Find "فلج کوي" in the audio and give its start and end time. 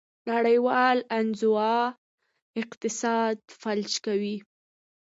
3.59-4.35